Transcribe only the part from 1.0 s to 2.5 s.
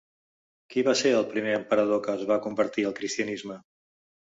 ser el primer emperador que es va